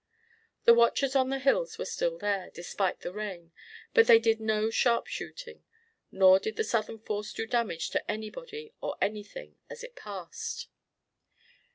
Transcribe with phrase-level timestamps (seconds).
[0.65, 3.51] The watchers on the hills were still there, despite the rain,
[3.93, 5.63] but they did no sharpshooting.
[6.11, 10.69] Nor did the Southern force do damage to anybody or anything, as it passed.